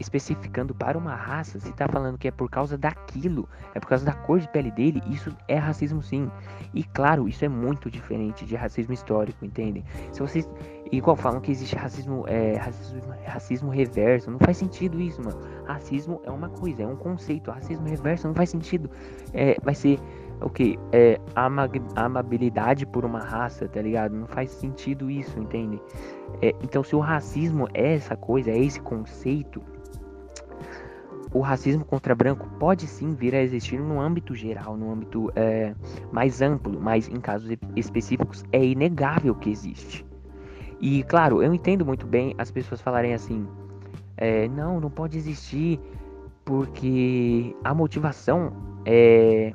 especificando 0.00 0.74
para 0.74 0.96
uma 0.96 1.14
raça, 1.14 1.58
se 1.60 1.70
está 1.70 1.86
falando 1.88 2.18
que 2.18 2.28
é 2.28 2.30
por 2.30 2.50
causa 2.50 2.76
daquilo, 2.76 3.48
é 3.74 3.80
por 3.80 3.88
causa 3.88 4.04
da 4.04 4.12
cor 4.12 4.40
de 4.40 4.48
pele 4.48 4.70
dele, 4.70 5.02
isso 5.06 5.34
é 5.48 5.56
racismo 5.56 6.02
sim. 6.02 6.30
E 6.74 6.82
claro, 6.82 7.28
isso 7.28 7.44
é 7.44 7.48
muito 7.48 7.90
diferente 7.90 8.44
de 8.44 8.56
racismo 8.56 8.94
histórico, 8.94 9.44
entendem? 9.44 9.84
Se 10.12 10.20
vocês 10.20 10.48
igual 10.92 11.16
falam 11.16 11.40
que 11.40 11.50
existe 11.50 11.74
racismo, 11.74 12.24
é, 12.28 12.56
racismo, 12.56 13.00
racismo 13.24 13.70
reverso, 13.70 14.30
não 14.30 14.38
faz 14.38 14.58
sentido 14.58 15.00
isso, 15.00 15.22
mano. 15.22 15.40
Racismo 15.64 16.20
é 16.24 16.30
uma 16.30 16.50
coisa, 16.50 16.82
é 16.82 16.86
um 16.86 16.96
conceito. 16.96 17.50
Racismo 17.50 17.88
reverso 17.88 18.28
não 18.28 18.34
faz 18.34 18.50
sentido. 18.50 18.90
É, 19.32 19.56
vai 19.62 19.74
ser 19.74 19.98
o 20.42 20.50
que? 20.50 20.78
É 20.92 21.18
amabilidade 21.96 22.84
por 22.84 23.04
uma 23.04 23.20
raça, 23.20 23.66
tá 23.68 23.80
ligado? 23.80 24.14
Não 24.14 24.26
faz 24.26 24.50
sentido 24.50 25.10
isso, 25.10 25.38
entende? 25.38 25.80
É, 26.42 26.54
então, 26.62 26.82
se 26.82 26.94
o 26.94 27.00
racismo 27.00 27.68
é 27.72 27.94
essa 27.94 28.14
coisa, 28.14 28.50
é 28.50 28.58
esse 28.58 28.80
conceito, 28.80 29.62
o 31.34 31.40
racismo 31.40 31.84
contra 31.84 32.14
branco 32.14 32.48
pode 32.58 32.86
sim 32.86 33.14
vir 33.14 33.34
a 33.34 33.42
existir 33.42 33.78
no 33.78 34.00
âmbito 34.00 34.34
geral, 34.34 34.76
no 34.76 34.92
âmbito 34.92 35.32
é, 35.34 35.74
mais 36.10 36.42
amplo, 36.42 36.78
mas 36.80 37.08
em 37.08 37.20
casos 37.20 37.56
específicos 37.74 38.44
é 38.52 38.64
inegável 38.64 39.34
que 39.34 39.50
existe. 39.50 40.04
E 40.80 41.02
claro, 41.04 41.42
eu 41.42 41.54
entendo 41.54 41.86
muito 41.86 42.06
bem 42.06 42.34
as 42.38 42.50
pessoas 42.50 42.80
falarem 42.80 43.14
assim: 43.14 43.46
é, 44.16 44.48
não, 44.48 44.80
não 44.80 44.90
pode 44.90 45.16
existir 45.16 45.80
porque 46.44 47.54
a 47.64 47.72
motivação 47.72 48.52
é 48.84 49.52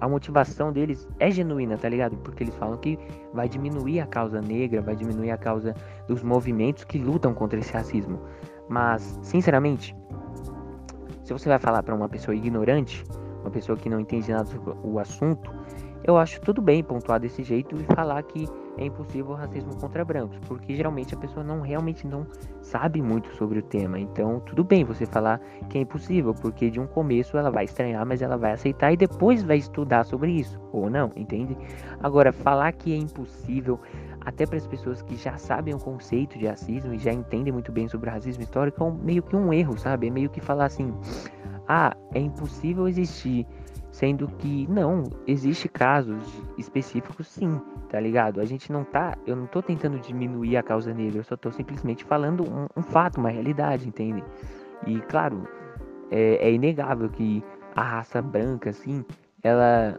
a 0.00 0.08
motivação 0.08 0.72
deles 0.72 1.08
é 1.18 1.30
genuína, 1.30 1.78
tá 1.78 1.88
ligado? 1.88 2.16
Porque 2.18 2.44
eles 2.44 2.54
falam 2.56 2.76
que 2.76 2.98
vai 3.32 3.48
diminuir 3.48 4.00
a 4.00 4.06
causa 4.06 4.40
negra, 4.40 4.82
vai 4.82 4.94
diminuir 4.94 5.30
a 5.30 5.38
causa 5.38 5.74
dos 6.06 6.22
movimentos 6.22 6.84
que 6.84 6.98
lutam 6.98 7.32
contra 7.32 7.58
esse 7.58 7.72
racismo. 7.72 8.20
Mas, 8.68 9.18
sinceramente, 9.22 9.96
se 11.24 11.32
você 11.32 11.48
vai 11.48 11.58
falar 11.58 11.82
para 11.82 11.94
uma 11.94 12.08
pessoa 12.08 12.34
ignorante, 12.34 13.02
uma 13.40 13.50
pessoa 13.50 13.76
que 13.76 13.88
não 13.88 13.98
entende 13.98 14.30
nada 14.30 14.44
sobre 14.44 14.74
o 14.82 14.98
assunto, 14.98 15.50
eu 16.06 16.18
acho 16.18 16.38
tudo 16.42 16.60
bem 16.60 16.84
pontuar 16.84 17.18
desse 17.18 17.42
jeito 17.42 17.74
e 17.76 17.94
falar 17.94 18.22
que 18.22 18.46
é 18.76 18.84
impossível 18.84 19.32
o 19.32 19.34
racismo 19.34 19.74
contra 19.76 20.04
brancos, 20.04 20.38
porque 20.46 20.74
geralmente 20.74 21.14
a 21.14 21.16
pessoa 21.16 21.42
não 21.42 21.62
realmente 21.62 22.06
não 22.06 22.26
sabe 22.60 23.00
muito 23.00 23.34
sobre 23.36 23.60
o 23.60 23.62
tema. 23.62 23.98
Então, 23.98 24.40
tudo 24.40 24.62
bem 24.62 24.84
você 24.84 25.06
falar 25.06 25.40
que 25.70 25.78
é 25.78 25.80
impossível, 25.80 26.34
porque 26.34 26.70
de 26.70 26.78
um 26.78 26.86
começo 26.86 27.38
ela 27.38 27.50
vai 27.50 27.64
estranhar, 27.64 28.04
mas 28.04 28.20
ela 28.20 28.36
vai 28.36 28.52
aceitar 28.52 28.92
e 28.92 28.96
depois 28.96 29.42
vai 29.42 29.56
estudar 29.56 30.04
sobre 30.04 30.32
isso, 30.32 30.60
ou 30.72 30.90
não, 30.90 31.10
entende? 31.16 31.56
Agora, 32.02 32.32
falar 32.32 32.72
que 32.72 32.92
é 32.92 32.96
impossível 32.96 33.80
até 34.24 34.46
para 34.46 34.56
as 34.56 34.66
pessoas 34.66 35.02
que 35.02 35.16
já 35.16 35.36
sabem 35.36 35.74
o 35.74 35.78
conceito 35.78 36.38
de 36.38 36.46
racismo 36.46 36.94
e 36.94 36.98
já 36.98 37.12
entendem 37.12 37.52
muito 37.52 37.70
bem 37.70 37.88
sobre 37.88 38.08
o 38.08 38.12
racismo 38.12 38.42
histórico, 38.42 38.82
é 38.82 38.86
um, 38.86 38.94
meio 38.94 39.22
que 39.22 39.36
um 39.36 39.52
erro, 39.52 39.78
sabe? 39.78 40.06
É 40.06 40.10
meio 40.10 40.30
que 40.30 40.40
falar 40.40 40.66
assim: 40.66 40.92
"Ah, 41.68 41.96
é 42.14 42.20
impossível 42.20 42.88
existir 42.88 43.46
Sendo 43.94 44.26
que 44.26 44.66
não, 44.68 45.04
existe 45.24 45.68
casos 45.68 46.20
específicos 46.58 47.28
sim, 47.28 47.60
tá 47.88 48.00
ligado? 48.00 48.40
A 48.40 48.44
gente 48.44 48.72
não 48.72 48.82
tá, 48.82 49.16
eu 49.24 49.36
não 49.36 49.46
tô 49.46 49.62
tentando 49.62 50.00
diminuir 50.00 50.56
a 50.56 50.64
causa 50.64 50.92
negra, 50.92 51.20
eu 51.20 51.22
só 51.22 51.36
tô 51.36 51.52
simplesmente 51.52 52.04
falando 52.04 52.42
um, 52.42 52.66
um 52.76 52.82
fato, 52.82 53.20
uma 53.20 53.28
realidade, 53.28 53.86
entende? 53.86 54.20
E 54.84 54.98
claro, 55.02 55.46
é, 56.10 56.48
é, 56.48 56.52
inegável 56.52 57.08
que 57.08 57.40
a 57.76 57.84
raça 57.84 58.20
branca, 58.20 58.70
assim, 58.70 59.04
ela 59.44 59.96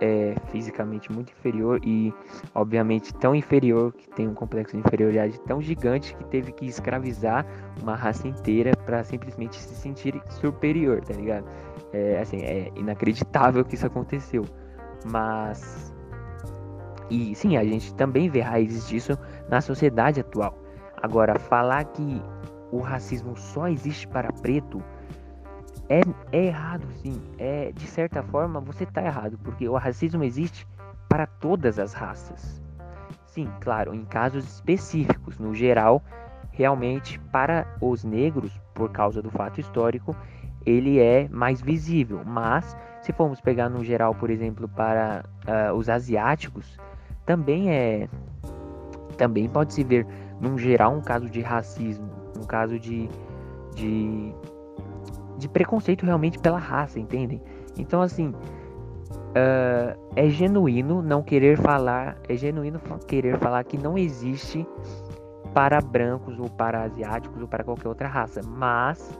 é 0.00 0.34
fisicamente 0.50 1.10
muito 1.12 1.30
inferior 1.30 1.80
e, 1.84 2.12
obviamente, 2.54 3.12
tão 3.14 3.34
inferior 3.34 3.92
que 3.92 4.08
tem 4.10 4.28
um 4.28 4.34
complexo 4.34 4.76
de 4.76 4.80
inferioridade 4.80 5.40
tão 5.40 5.60
gigante 5.60 6.14
que 6.16 6.24
teve 6.24 6.52
que 6.52 6.66
escravizar 6.66 7.46
uma 7.82 7.94
raça 7.94 8.28
inteira 8.28 8.72
para 8.84 9.02
simplesmente 9.04 9.56
se 9.56 9.74
sentir 9.74 10.20
superior, 10.28 11.00
tá 11.00 11.14
ligado? 11.14 11.46
É, 11.92 12.20
assim, 12.20 12.38
é 12.38 12.70
inacreditável 12.76 13.64
que 13.64 13.74
isso 13.74 13.86
aconteceu. 13.86 14.44
Mas. 15.10 15.92
E 17.10 17.34
sim, 17.34 17.56
a 17.56 17.64
gente 17.64 17.94
também 17.94 18.28
vê 18.28 18.40
raízes 18.40 18.86
disso 18.86 19.18
na 19.48 19.60
sociedade 19.60 20.20
atual. 20.20 20.58
Agora, 21.02 21.38
falar 21.38 21.84
que 21.84 22.22
o 22.70 22.80
racismo 22.80 23.36
só 23.36 23.68
existe 23.68 24.06
para 24.08 24.32
preto 24.32 24.82
é, 25.88 26.00
é 26.32 26.46
errado, 26.46 26.86
sim. 27.02 27.20
É, 27.38 27.72
de 27.72 27.86
certa 27.86 28.22
forma, 28.22 28.60
você 28.60 28.84
está 28.84 29.02
errado, 29.02 29.38
porque 29.42 29.68
o 29.68 29.76
racismo 29.76 30.22
existe 30.22 30.66
para 31.08 31.26
todas 31.26 31.78
as 31.78 31.92
raças. 31.92 32.62
Sim, 33.24 33.48
claro, 33.60 33.94
em 33.94 34.04
casos 34.04 34.44
específicos. 34.44 35.38
No 35.38 35.54
geral, 35.54 36.02
realmente, 36.50 37.18
para 37.32 37.66
os 37.80 38.04
negros, 38.04 38.60
por 38.74 38.90
causa 38.90 39.22
do 39.22 39.30
fato 39.30 39.60
histórico, 39.60 40.14
ele 40.66 40.98
é 40.98 41.28
mais 41.28 41.60
visível. 41.60 42.22
Mas, 42.24 42.76
se 43.00 43.12
formos 43.12 43.40
pegar 43.40 43.68
no 43.68 43.82
geral, 43.82 44.14
por 44.14 44.28
exemplo, 44.30 44.68
para 44.68 45.24
uh, 45.46 45.74
os 45.74 45.88
asiáticos, 45.88 46.78
também 47.24 47.70
é. 47.70 48.08
Também 49.16 49.48
pode 49.48 49.74
se 49.74 49.82
ver, 49.82 50.06
num 50.40 50.56
geral, 50.56 50.94
um 50.94 51.00
caso 51.00 51.28
de 51.28 51.40
racismo, 51.40 52.08
um 52.38 52.44
caso 52.44 52.78
de, 52.78 53.08
de, 53.74 54.32
de 55.38 55.48
preconceito 55.48 56.04
realmente 56.04 56.38
pela 56.38 56.58
raça, 56.58 56.98
entendem? 56.98 57.40
Então, 57.78 58.02
assim, 58.02 58.28
uh, 58.28 59.98
é 60.16 60.28
genuíno 60.28 61.00
não 61.02 61.22
querer 61.22 61.56
falar, 61.56 62.18
é 62.28 62.36
genuíno 62.36 62.80
querer 63.06 63.38
falar 63.38 63.64
que 63.64 63.78
não 63.78 63.96
existe 63.96 64.66
para 65.54 65.80
brancos 65.80 66.38
ou 66.38 66.50
para 66.50 66.82
asiáticos 66.82 67.40
ou 67.40 67.48
para 67.48 67.64
qualquer 67.64 67.88
outra 67.88 68.08
raça, 68.08 68.40
mas 68.44 69.18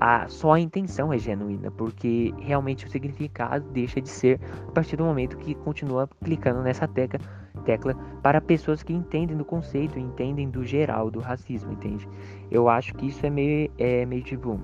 a, 0.00 0.28
só 0.28 0.52
a 0.52 0.60
intenção 0.60 1.12
é 1.12 1.18
genuína, 1.18 1.70
porque 1.70 2.32
realmente 2.38 2.86
o 2.86 2.90
significado 2.90 3.68
deixa 3.70 4.00
de 4.00 4.08
ser 4.08 4.40
a 4.68 4.72
partir 4.72 4.96
do 4.96 5.04
momento 5.04 5.36
que 5.38 5.54
continua 5.56 6.08
clicando 6.22 6.62
nessa 6.62 6.86
tecla, 6.86 7.20
tecla 7.64 7.94
para 8.22 8.40
pessoas 8.40 8.82
que 8.82 8.92
entendem 8.92 9.36
do 9.36 9.44
conceito, 9.44 9.98
entendem 9.98 10.48
do 10.48 10.64
geral 10.64 11.10
do 11.10 11.20
racismo, 11.20 11.72
entende? 11.72 12.08
Eu 12.50 12.68
acho 12.68 12.94
que 12.94 13.06
isso 13.06 13.24
é 13.26 13.30
meio, 13.30 13.70
é 13.78 14.06
meio 14.06 14.22
tipo. 14.22 14.60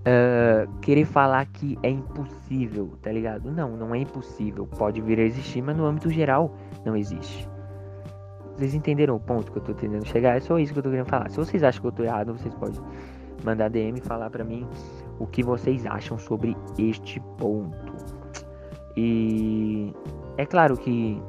Uh, 0.00 0.78
querer 0.80 1.04
falar 1.04 1.44
que 1.46 1.78
é 1.82 1.90
impossível, 1.90 2.96
tá 3.02 3.12
ligado? 3.12 3.50
Não, 3.50 3.76
não 3.76 3.94
é 3.94 3.98
impossível. 3.98 4.66
Pode 4.66 5.00
vir 5.00 5.18
a 5.18 5.22
existir, 5.22 5.60
mas 5.60 5.76
no 5.76 5.84
âmbito 5.84 6.08
geral 6.10 6.54
não 6.84 6.96
existe. 6.96 7.48
Vocês 8.56 8.74
entenderam 8.74 9.16
o 9.16 9.20
ponto 9.20 9.52
que 9.52 9.58
eu 9.58 9.62
tô 9.62 9.74
tentando 9.74 10.06
chegar? 10.06 10.36
É 10.36 10.40
só 10.40 10.58
isso 10.58 10.72
que 10.72 10.78
eu 10.78 10.82
tô 10.82 10.90
querendo 10.90 11.06
falar. 11.06 11.30
Se 11.30 11.36
vocês 11.36 11.62
acham 11.62 11.82
que 11.82 11.86
eu 11.86 11.92
tô 11.92 12.02
errado, 12.02 12.32
vocês 12.32 12.54
podem 12.54 12.80
mandar 13.44 13.68
DM 13.68 13.98
e 13.98 14.02
falar 14.02 14.30
para 14.30 14.44
mim 14.44 14.66
o 15.18 15.26
que 15.26 15.42
vocês 15.42 15.86
acham 15.86 16.18
sobre 16.18 16.56
este 16.78 17.20
ponto. 17.38 17.94
E 18.96 19.94
é 20.36 20.44
claro 20.44 20.76
que 20.76 21.22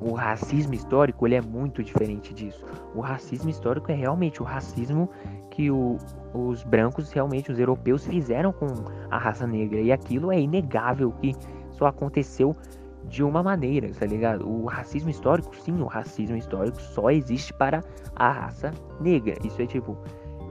o 0.00 0.12
racismo 0.12 0.74
histórico 0.74 1.26
ele 1.26 1.36
é 1.36 1.40
muito 1.40 1.82
diferente 1.82 2.34
disso. 2.34 2.64
O 2.94 3.00
racismo 3.00 3.48
histórico 3.48 3.90
é 3.90 3.94
realmente 3.94 4.42
o 4.42 4.44
racismo 4.44 5.08
que 5.54 5.70
o, 5.70 5.96
os 6.32 6.64
brancos, 6.64 7.12
realmente 7.12 7.52
os 7.52 7.58
europeus, 7.58 8.06
fizeram 8.06 8.52
com 8.52 8.66
a 9.10 9.16
raça 9.16 9.46
negra. 9.46 9.80
E 9.80 9.92
aquilo 9.92 10.32
é 10.32 10.40
inegável 10.40 11.12
que 11.12 11.34
só 11.70 11.86
aconteceu 11.86 12.56
de 13.04 13.22
uma 13.22 13.42
maneira, 13.42 13.88
tá 13.98 14.06
ligado? 14.06 14.48
O 14.48 14.66
racismo 14.66 15.10
histórico, 15.10 15.54
sim, 15.56 15.80
o 15.80 15.86
racismo 15.86 16.36
histórico 16.36 16.80
só 16.80 17.10
existe 17.10 17.52
para 17.52 17.82
a 18.16 18.30
raça 18.30 18.72
negra. 19.00 19.36
Isso 19.44 19.60
é 19.62 19.66
tipo, 19.66 19.96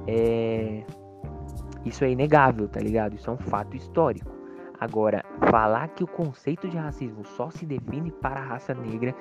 é... 0.08 0.84
Isso 1.84 2.06
é 2.06 2.12
inegável, 2.12 2.70
tá 2.70 2.80
ligado? 2.80 3.16
Isso 3.16 3.30
é 3.30 3.34
um 3.34 3.38
fato 3.38 3.76
histórico. 3.76 4.32
Agora, 4.80 5.24
falar 5.50 5.90
que 5.90 6.04
o 6.04 6.08
conceito 6.08 6.68
de 6.70 6.78
racismo 6.78 7.26
só 7.26 7.50
se 7.50 7.66
define 7.66 8.12
para 8.12 8.40
a 8.40 8.44
raça 8.44 8.74
negra 8.74 9.14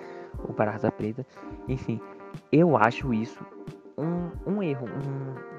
ou 0.46 0.54
para 0.54 0.70
a 0.70 0.74
raça 0.74 0.90
preta, 0.90 1.26
enfim, 1.68 2.00
eu 2.52 2.76
acho 2.76 3.12
isso 3.12 3.44
um, 3.96 4.30
um 4.46 4.62
erro, 4.62 4.86
um, 4.86 5.51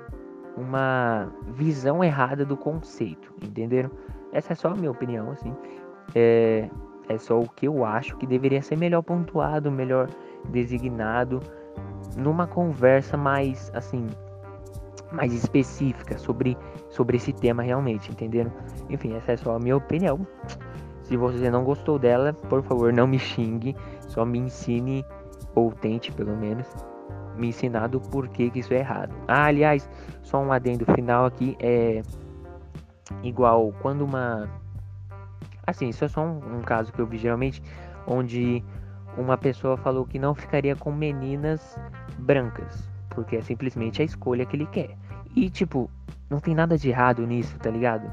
uma 0.58 1.32
visão 1.48 2.04
errada 2.04 2.46
do 2.46 2.56
conceito, 2.56 3.34
entenderam? 3.44 3.90
Essa 4.32 4.54
é 4.54 4.56
só 4.56 4.70
a 4.70 4.76
minha 4.76 4.92
opinião, 4.92 5.32
assim. 5.32 5.56
É, 6.16 6.70
é 7.10 7.18
só 7.18 7.40
o 7.40 7.50
que 7.50 7.68
eu 7.68 7.86
acho 7.86 8.18
que 8.18 8.26
deveria 8.26 8.62
ser 8.62 8.78
melhor 8.78 9.02
pontuado, 9.02 9.72
melhor 9.72 10.10
designado 10.50 11.40
numa 12.18 12.48
conversa 12.48 13.18
mais, 13.18 13.72
assim, 13.74 14.08
mais 15.12 15.34
específica 15.34 16.18
sobre, 16.18 16.58
sobre 16.90 17.18
esse 17.18 17.34
tema 17.34 17.64
realmente, 17.64 18.12
entenderam? 18.12 18.52
Enfim, 18.90 19.16
essa 19.16 19.34
é 19.34 19.38
só 19.38 19.56
a 19.56 19.60
minha 19.60 19.78
opinião. 19.78 20.26
Se 21.04 21.18
você 21.18 21.50
não 21.50 21.64
gostou 21.64 22.00
dela, 22.00 22.34
por 22.34 22.64
favor, 22.64 22.94
não 22.94 23.06
me 23.08 23.20
xingue, 23.20 23.76
só 24.08 24.26
me 24.26 24.40
ensine, 24.40 25.06
ou 25.54 25.72
tente 25.72 26.12
pelo 26.12 26.36
menos, 26.36 26.68
me 27.36 27.50
ensinar 27.50 27.88
do 27.88 28.00
porquê 28.00 28.50
que 28.50 28.60
isso 28.60 28.74
é 28.74 28.80
errado. 28.80 29.14
Ah, 29.28 29.46
aliás, 29.46 29.90
só 30.22 30.42
um 30.42 30.52
adendo 30.52 30.86
final 30.94 31.26
aqui, 31.26 31.58
é 31.60 32.02
igual 33.24 33.74
quando 33.82 34.02
uma... 34.02 34.50
Assim, 35.66 35.90
isso 35.90 36.04
é 36.04 36.08
só 36.08 36.22
um, 36.22 36.58
um 36.58 36.62
caso 36.62 36.92
que 36.92 37.00
eu 37.00 37.08
vi 37.08 37.18
geralmente, 37.18 37.62
onde 38.06 38.64
uma 39.18 39.38
pessoa 39.38 39.78
falou 39.78 40.06
que 40.06 40.20
não 40.20 40.34
ficaria 40.34 40.76
com 40.76 40.92
meninas 40.92 41.78
brancas, 42.20 42.90
porque 43.10 43.38
é 43.38 43.42
simplesmente 43.42 44.02
a 44.02 44.06
escolha 44.06 44.46
que 44.46 44.56
ele 44.56 44.66
quer. 44.68 44.98
E, 45.36 45.50
tipo, 45.50 45.90
não 46.30 46.40
tem 46.40 46.54
nada 46.54 46.78
de 46.78 46.90
errado 46.90 47.26
nisso, 47.26 47.58
tá 47.60 47.70
ligado? 47.70 48.12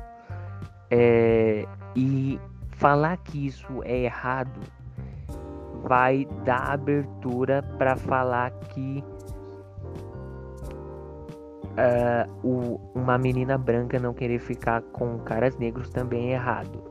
É, 0.90 1.66
e 1.94 2.38
falar 2.70 3.16
que 3.18 3.46
isso 3.46 3.66
é 3.84 4.04
errado 4.04 4.60
vai 5.82 6.26
dar 6.44 6.72
abertura 6.72 7.62
para 7.78 7.96
falar 7.96 8.50
que 8.50 9.04
uh, 11.72 12.46
o, 12.46 12.80
uma 12.94 13.18
menina 13.18 13.56
branca 13.56 13.99
não 13.99 14.14
querer 14.14 14.38
ficar 14.38 14.82
com 14.82 15.18
caras 15.20 15.56
negros 15.56 15.90
também 15.90 16.30
é 16.30 16.34
errado. 16.34 16.82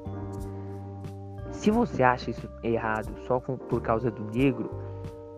Se 1.51 1.71
você 1.71 2.03
acha 2.03 2.31
isso 2.31 2.49
errado 2.63 3.13
só 3.27 3.39
com, 3.39 3.57
por 3.57 3.81
causa 3.81 4.09
do 4.09 4.23
negro, 4.25 4.69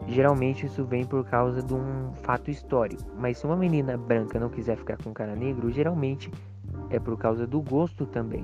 Geralmente 0.08 0.65
isso 0.65 0.84
vem 0.84 1.05
por 1.05 1.24
causa 1.25 1.62
de 1.62 1.74
um 1.74 2.12
fato 2.24 2.50
histórico, 2.50 3.03
mas 3.17 3.38
se 3.38 3.46
uma 3.46 3.55
menina 3.55 3.98
branca 3.98 4.39
não 4.39 4.50
quiser 4.50 4.75
ficar 4.75 4.98
com 4.98 5.12
um 5.12 5.13
cara 5.13 5.36
negro, 5.36 5.72
geralmente 5.72 6.31
é 6.89 7.00
por 7.00 7.17
causa 7.17 7.46
do 7.46 7.62
gosto 7.62 8.05
também. 8.05 8.43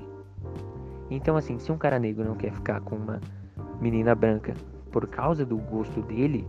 Então 1.10 1.36
assim, 1.36 1.58
se 1.58 1.72
um 1.72 1.78
cara 1.78 1.98
negro 1.98 2.24
não 2.24 2.36
quer 2.36 2.54
ficar 2.54 2.80
com 2.82 2.96
uma 2.96 3.20
menina 3.82 4.14
branca 4.14 4.54
por 4.98 5.06
causa 5.06 5.46
do 5.46 5.58
gosto 5.58 6.02
dele, 6.02 6.48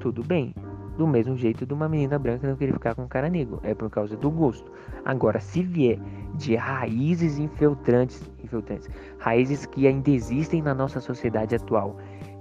tudo 0.00 0.22
bem. 0.22 0.54
Do 0.98 1.06
mesmo 1.06 1.34
jeito 1.34 1.64
de 1.64 1.72
uma 1.72 1.88
menina 1.88 2.18
branca 2.18 2.46
não 2.46 2.54
querer 2.54 2.74
ficar 2.74 2.94
com 2.94 3.04
um 3.04 3.08
cara 3.08 3.30
negro, 3.30 3.58
é 3.62 3.74
por 3.74 3.88
causa 3.88 4.14
do 4.14 4.30
gosto. 4.30 4.70
Agora, 5.02 5.40
se 5.40 5.62
vier 5.62 5.98
de 6.34 6.56
raízes 6.56 7.38
infiltrantes, 7.38 8.22
infiltrantes, 8.44 8.90
raízes 9.18 9.64
que 9.64 9.86
ainda 9.86 10.10
existem 10.10 10.60
na 10.60 10.74
nossa 10.74 11.00
sociedade 11.00 11.54
atual, 11.54 11.96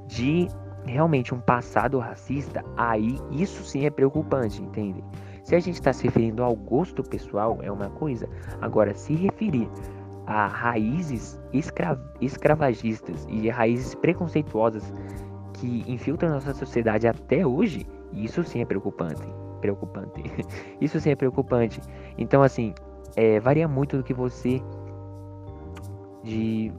de 0.08 0.50
realmente 0.86 1.34
um 1.34 1.40
passado 1.40 2.00
racista, 2.00 2.66
aí 2.76 3.18
isso 3.32 3.64
sim 3.64 3.86
é 3.86 3.90
preocupante, 3.90 4.62
entende? 4.62 5.02
Se 5.42 5.56
a 5.56 5.60
gente 5.62 5.76
está 5.76 5.94
se 5.94 6.04
referindo 6.04 6.44
ao 6.44 6.54
gosto 6.54 7.02
pessoal, 7.02 7.60
é 7.62 7.72
uma 7.72 7.90
coisa. 7.92 8.28
Agora, 8.60 8.94
se 8.94 9.16
referir 9.16 9.70
a 10.28 10.48
raízes 10.48 11.40
escra 11.54 11.98
escravagistas 12.20 13.26
e 13.30 13.48
raízes 13.48 13.96
preconceituosas 13.96 14.92
que 15.56 15.84
infiltram 15.88 16.30
nossa 16.30 16.54
sociedade 16.54 17.08
até 17.08 17.46
hoje, 17.46 17.86
isso 18.14 18.44
sim 18.44 18.62
é 18.62 18.66
preocupante. 18.66 19.28
Preocupante. 19.62 20.24
isso 20.80 21.00
sim 21.00 21.12
é 21.12 21.16
preocupante. 21.16 21.80
Então, 22.18 22.44
assim, 22.44 22.74
é, 23.16 23.40
varia 23.40 23.68
muito 23.68 23.98
do 23.98 24.04
que 24.04 24.14
você. 24.14 24.62
De, 26.24 26.72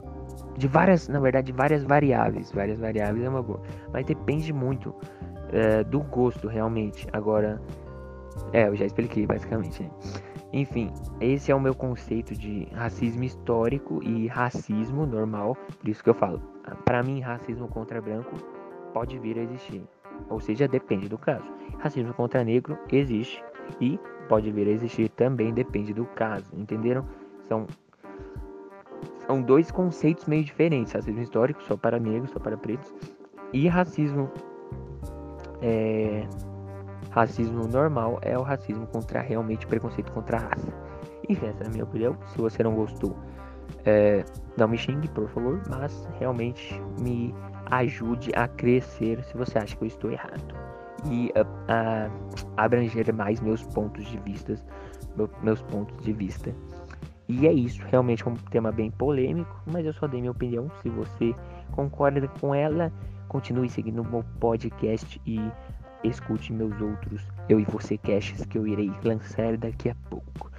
de 0.57 0.67
várias, 0.67 1.07
na 1.07 1.19
verdade, 1.19 1.51
várias 1.51 1.83
variáveis. 1.83 2.51
Várias 2.51 2.79
variáveis 2.79 3.23
é 3.23 3.29
uma 3.29 3.41
boa. 3.41 3.61
Mas 3.91 4.05
depende 4.05 4.51
muito 4.53 4.93
é, 5.51 5.83
do 5.83 5.99
gosto, 6.01 6.47
realmente. 6.47 7.07
Agora, 7.13 7.61
é, 8.53 8.67
eu 8.67 8.75
já 8.75 8.85
expliquei 8.85 9.25
basicamente. 9.25 9.83
Né? 9.83 9.89
Enfim, 10.53 10.91
esse 11.19 11.51
é 11.51 11.55
o 11.55 11.59
meu 11.59 11.75
conceito 11.75 12.33
de 12.33 12.67
racismo 12.73 13.23
histórico 13.23 14.01
e 14.03 14.27
racismo 14.27 15.05
normal. 15.05 15.57
Por 15.79 15.89
isso 15.89 16.03
que 16.03 16.09
eu 16.09 16.13
falo, 16.13 16.41
para 16.85 17.03
mim, 17.03 17.19
racismo 17.19 17.67
contra 17.67 18.01
branco 18.01 18.35
pode 18.97 19.19
vir 19.19 19.37
a 19.37 19.43
existir. 19.43 19.83
Ou 20.27 20.39
seja, 20.39 20.67
depende 20.67 21.07
do 21.07 21.19
caso. 21.19 21.45
Racismo 21.77 22.11
contra 22.15 22.43
negro 22.43 22.79
existe 22.91 23.43
e 23.79 23.99
pode 24.27 24.51
vir 24.51 24.67
a 24.67 24.71
existir 24.71 25.07
também, 25.09 25.53
depende 25.53 25.93
do 25.93 26.05
caso. 26.05 26.47
Entenderam? 26.51 27.05
São, 27.43 27.67
são 29.27 29.39
dois 29.39 29.69
conceitos 29.69 30.25
meio 30.25 30.43
diferentes: 30.43 30.93
racismo 30.93 31.21
histórico, 31.21 31.61
só 31.61 31.77
para 31.77 31.99
negros, 31.99 32.31
só 32.31 32.39
para 32.39 32.57
pretos, 32.57 32.91
e 33.53 33.67
racismo. 33.67 34.31
É, 35.61 36.27
racismo 37.11 37.67
normal 37.67 38.19
é 38.23 38.35
o 38.37 38.41
racismo 38.41 38.87
contra 38.87 39.21
realmente 39.21 39.67
preconceito 39.67 40.11
contra 40.11 40.37
a 40.37 40.39
raça. 40.41 40.73
Enfim, 41.29 41.45
essa 41.45 41.63
é 41.63 41.67
a 41.67 41.69
minha 41.69 41.83
opinião. 41.83 42.17
Se 42.27 42.39
você 42.39 42.63
não 42.63 42.73
gostou, 42.73 43.15
é, 43.85 44.25
não 44.57 44.67
me 44.67 44.77
xingue, 44.77 45.07
por 45.09 45.29
favor, 45.29 45.61
mas 45.69 46.07
realmente 46.19 46.81
me 46.99 47.33
ajude 47.71 48.31
a 48.35 48.47
crescer 48.47 49.23
se 49.23 49.37
você 49.37 49.57
acha 49.57 49.75
que 49.75 49.83
eu 49.83 49.87
estou 49.87 50.11
errado. 50.11 50.55
E 51.09 51.31
a, 51.35 52.09
a 52.57 52.63
abranger 52.63 53.13
mais 53.13 53.39
meus 53.39 53.63
pontos 53.63 54.05
de 54.05 54.17
vista, 54.19 54.55
meu, 55.15 55.29
meus 55.41 55.61
pontos 55.63 56.03
de 56.03 56.13
vista. 56.13 56.53
E 57.29 57.45
é 57.45 57.51
isso, 57.51 57.83
realmente 57.89 58.25
é 58.25 58.29
um 58.29 58.35
tema 58.35 58.71
bem 58.71 58.89
polêmico, 58.89 59.61
mas 59.65 59.85
eu 59.85 59.93
só 59.93 60.07
dei 60.07 60.21
minha 60.21 60.31
opinião. 60.31 60.71
Se 60.81 60.89
você 60.89 61.35
concorda 61.71 62.27
com 62.39 62.55
ela, 62.55 62.91
continue 63.27 63.69
seguindo 63.69 64.01
o 64.01 64.09
meu 64.09 64.23
podcast 64.39 65.21
e 65.25 65.39
escute 66.03 66.53
meus 66.53 66.79
outros 66.79 67.21
Eu 67.49 67.59
e 67.59 67.65
Você 67.65 67.97
Caches 67.97 68.45
que 68.45 68.57
eu 68.57 68.65
irei 68.65 68.91
lançar 69.03 69.57
daqui 69.57 69.89
a 69.89 69.95
pouco. 70.09 70.49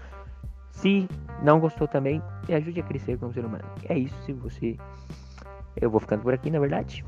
Se 0.70 1.08
não 1.42 1.58
gostou 1.58 1.88
também, 1.88 2.22
me 2.46 2.54
ajude 2.54 2.80
a 2.80 2.84
crescer 2.84 3.18
como 3.18 3.32
ser 3.32 3.44
humano. 3.44 3.64
É 3.88 3.98
isso, 3.98 4.14
se 4.24 4.32
você 4.32 4.76
eu 5.80 5.90
vou 5.90 6.00
ficando 6.00 6.22
por 6.22 6.34
aqui, 6.34 6.50
na 6.50 6.58
verdade. 6.58 7.04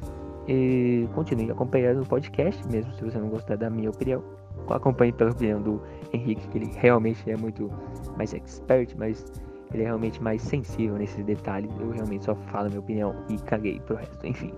E 0.49 1.09
continue 1.15 1.51
acompanhando 1.51 2.03
o 2.03 2.07
podcast, 2.07 2.67
mesmo 2.69 2.93
se 2.95 3.05
você 3.05 3.19
não 3.19 3.29
gostar 3.29 3.57
da 3.57 3.71
minha 3.71 3.91
opinião. 3.91 4.23
Acompanhe 4.69 5.13
pela 5.13 5.31
opinião 5.31 5.61
do 5.61 5.81
Henrique, 6.13 6.47
que 6.49 6.59
ele 6.59 6.71
realmente 6.77 7.31
é 7.31 7.37
muito 7.37 7.71
mais 8.17 8.33
expert, 8.35 8.95
mas 8.99 9.25
ele 9.73 9.83
é 9.83 9.87
realmente 9.87 10.23
mais 10.23 10.43
sensível 10.43 10.97
nesses 10.97 11.25
detalhes. 11.25 11.71
Eu 11.79 11.91
realmente 11.91 12.25
só 12.25 12.35
falo 12.35 12.69
minha 12.69 12.81
opinião 12.81 13.15
e 13.29 13.37
caguei 13.39 13.81
pro 13.81 13.97
resto. 13.97 14.27
Enfim, 14.27 14.53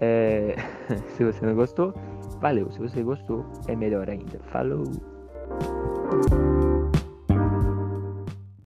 é... 0.00 0.56
se 1.16 1.24
você 1.24 1.44
não 1.44 1.54
gostou, 1.54 1.94
valeu. 2.40 2.70
Se 2.70 2.78
você 2.78 3.02
gostou, 3.02 3.44
é 3.68 3.76
melhor 3.76 4.08
ainda. 4.08 4.38
Falou! 4.44 4.84